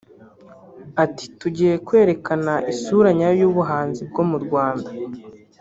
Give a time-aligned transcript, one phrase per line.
[1.03, 4.89] Ati “Tugiye kwerekana isura nyayo y’ubuhanzi bwo mu Rwanda